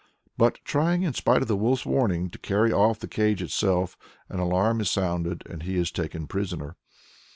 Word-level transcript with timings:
But 0.35 0.57
trying, 0.65 1.03
in 1.03 1.13
spite 1.13 1.43
of 1.43 1.47
the 1.47 1.55
wolf's 1.55 1.85
warning, 1.85 2.31
to 2.31 2.39
carry 2.39 2.73
off 2.73 2.97
the 2.97 3.07
cage 3.07 3.39
itself, 3.39 3.95
an 4.29 4.39
alarm 4.39 4.81
is 4.81 4.89
sounded, 4.89 5.43
and 5.47 5.61
he 5.61 5.77
is 5.77 5.91
taken 5.91 6.25
prisoner. 6.25 6.75